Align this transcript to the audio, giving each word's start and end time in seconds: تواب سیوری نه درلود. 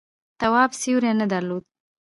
تواب 0.39 0.71
سیوری 0.79 1.11
نه 1.21 1.25
درلود. 1.31 1.63